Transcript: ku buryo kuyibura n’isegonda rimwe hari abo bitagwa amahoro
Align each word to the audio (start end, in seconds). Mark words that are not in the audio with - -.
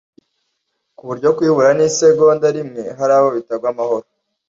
ku 0.97 1.03
buryo 1.07 1.29
kuyibura 1.35 1.69
n’isegonda 1.77 2.47
rimwe 2.57 2.83
hari 2.97 3.13
abo 3.17 3.29
bitagwa 3.37 3.67
amahoro 3.73 4.05